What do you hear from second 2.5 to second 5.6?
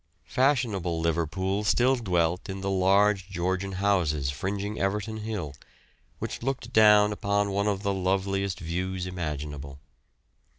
the large Georgian houses fringing Everton Hill,